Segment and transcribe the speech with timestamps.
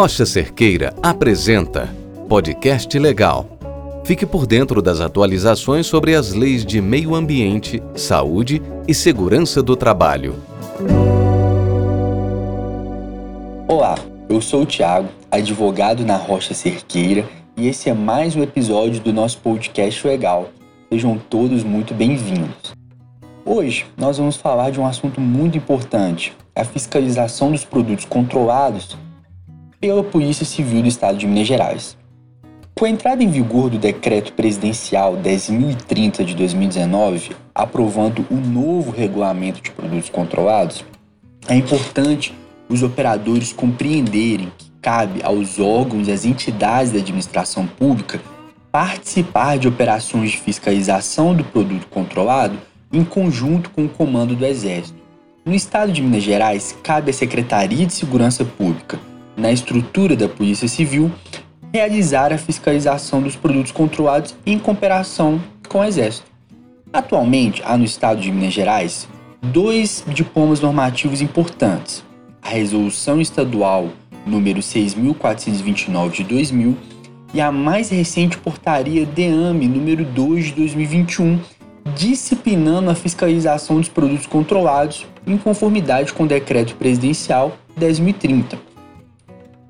[0.00, 1.92] Rocha Cerqueira apresenta
[2.28, 3.58] Podcast Legal.
[4.04, 9.74] Fique por dentro das atualizações sobre as leis de meio ambiente, saúde e segurança do
[9.74, 10.36] trabalho.
[13.66, 13.96] Olá,
[14.28, 19.12] eu sou o Thiago, advogado na Rocha Cerqueira, e esse é mais um episódio do
[19.12, 20.50] nosso podcast Legal.
[20.92, 22.72] Sejam todos muito bem-vindos.
[23.44, 28.96] Hoje nós vamos falar de um assunto muito importante: a fiscalização dos produtos controlados
[29.80, 31.96] pela Polícia Civil do Estado de Minas Gerais.
[32.74, 39.60] Com a entrada em vigor do Decreto Presidencial 10.030 de 2019, aprovando o novo regulamento
[39.60, 40.84] de produtos controlados,
[41.48, 42.34] é importante
[42.68, 48.20] os operadores compreenderem que cabe aos órgãos e às entidades da administração pública
[48.70, 52.58] participar de operações de fiscalização do produto controlado
[52.92, 54.98] em conjunto com o comando do Exército.
[55.44, 59.00] No estado de Minas Gerais, cabe à Secretaria de Segurança Pública
[59.38, 61.10] na estrutura da Polícia Civil,
[61.72, 66.26] realizar a fiscalização dos produtos controlados em cooperação com o Exército.
[66.92, 69.08] Atualmente, há no estado de Minas Gerais
[69.40, 72.04] dois diplomas normativos importantes:
[72.42, 73.90] a Resolução Estadual
[74.26, 76.76] número 6429 de 2000
[77.32, 81.38] e a mais recente portaria DEAME número 2 de 2021,
[81.94, 88.67] disciplinando a fiscalização dos produtos controlados em conformidade com o decreto presidencial 10.030.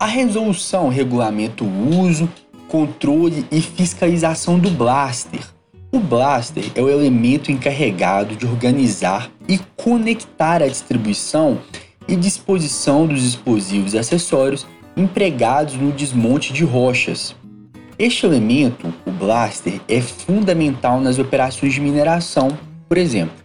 [0.00, 2.26] A resolução regulamenta o uso,
[2.68, 5.46] controle e fiscalização do blaster.
[5.92, 11.58] O blaster é o elemento encarregado de organizar e conectar a distribuição
[12.08, 17.36] e disposição dos explosivos e acessórios empregados no desmonte de rochas.
[17.98, 22.56] Este elemento, o blaster, é fundamental nas operações de mineração,
[22.88, 23.36] por exemplo.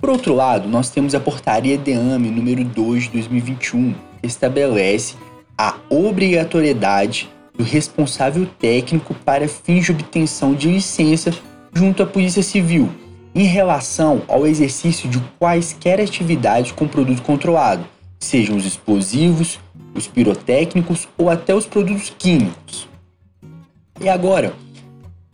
[0.00, 5.25] Por outro lado, nós temos a portaria DEAME número 2 de 2021, que estabelece
[5.56, 11.32] a obrigatoriedade do responsável técnico para fins de obtenção de licença
[11.72, 12.90] junto à Polícia Civil
[13.34, 17.84] em relação ao exercício de quaisquer atividades com produto controlado,
[18.18, 19.60] sejam os explosivos,
[19.94, 22.88] os pirotécnicos ou até os produtos químicos.
[24.00, 24.54] E agora,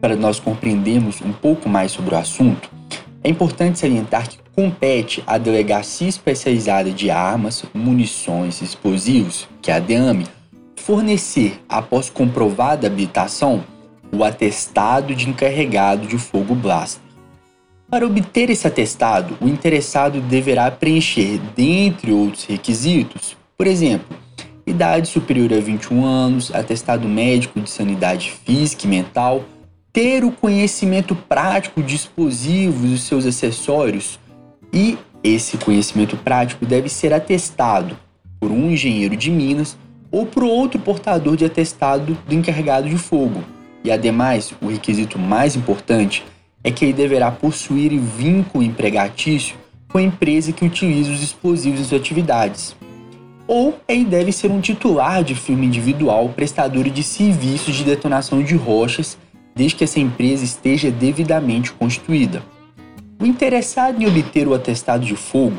[0.00, 2.70] para nós compreendermos um pouco mais sobre o assunto,
[3.22, 9.74] é importante salientar que compete à Delegacia Especializada de Armas, Munições e Explosivos, que é
[9.74, 10.26] a DEAME,
[10.76, 13.64] fornecer, após comprovada habilitação,
[14.12, 17.02] o atestado de encarregado de fogo blaster.
[17.90, 24.16] Para obter esse atestado, o interessado deverá preencher, dentre outros requisitos, por exemplo,
[24.66, 29.44] idade superior a 21 anos, atestado médico de sanidade física e mental,
[29.92, 34.18] ter o conhecimento prático de explosivos e seus acessórios,
[34.74, 37.96] e esse conhecimento prático deve ser atestado
[38.40, 39.78] por um engenheiro de Minas
[40.10, 43.42] ou por outro portador de atestado do encarregado de fogo.
[43.84, 46.24] E ademais, o requisito mais importante
[46.62, 49.56] é que ele deverá possuir vínculo empregatício
[49.88, 52.74] com a empresa que utiliza os explosivos em suas atividades.
[53.46, 58.56] Ou ele deve ser um titular de firma individual prestador de serviços de detonação de
[58.56, 59.18] rochas,
[59.54, 62.42] desde que essa empresa esteja devidamente constituída.
[63.20, 65.56] O interessado em obter o atestado de fogo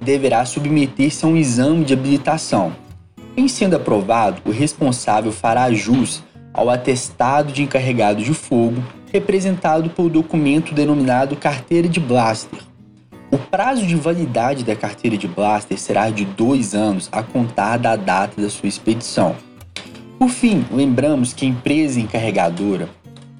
[0.00, 2.72] deverá submeter-se a um exame de habilitação.
[3.36, 6.22] Em sendo aprovado, o responsável fará jus
[6.52, 12.60] ao atestado de encarregado de fogo, representado pelo documento denominado carteira de blaster.
[13.30, 17.94] O prazo de validade da carteira de blaster será de dois anos a contar da
[17.94, 19.36] data da sua expedição.
[20.18, 22.88] Por fim, lembramos que a empresa encarregadora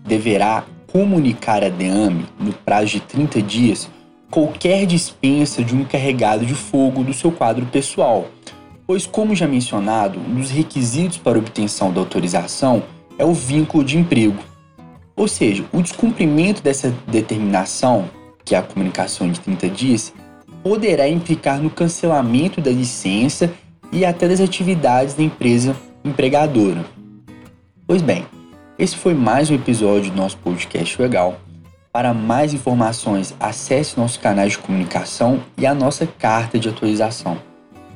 [0.05, 3.91] deverá comunicar à DEAME, no prazo de 30 dias,
[4.31, 8.27] qualquer dispensa de um encarregado de fogo do seu quadro pessoal,
[8.87, 12.83] pois, como já mencionado, um dos requisitos para obtenção da autorização
[13.19, 14.43] é o vínculo de emprego.
[15.15, 18.09] Ou seja, o descumprimento dessa determinação,
[18.45, 20.15] que é a comunicação de 30 dias,
[20.63, 23.53] poderá implicar no cancelamento da licença
[23.93, 26.85] e até das atividades da empresa empregadora.
[27.87, 28.25] Pois bem,
[28.79, 31.41] esse foi mais um episódio do nosso podcast legal.
[31.93, 37.39] Para mais informações, acesse nosso canal de comunicação e a nossa carta de atualização.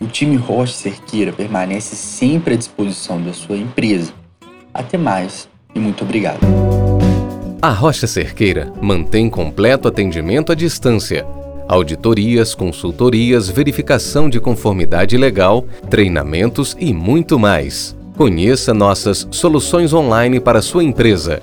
[0.00, 4.12] O time Rocha Cerqueira permanece sempre à disposição da sua empresa.
[4.75, 6.40] Até mais e muito obrigado.
[7.61, 11.25] A Rocha Cerqueira mantém completo atendimento à distância.
[11.69, 17.96] Auditorias, consultorias, verificação de conformidade legal, treinamentos e muito mais.
[18.16, 21.42] Conheça nossas soluções online para sua empresa.